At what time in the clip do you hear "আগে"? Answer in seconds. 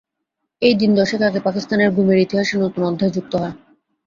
1.21-1.39